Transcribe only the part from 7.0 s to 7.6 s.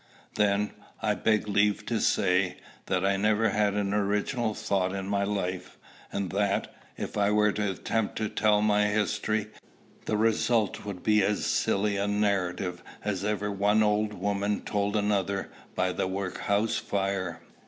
I were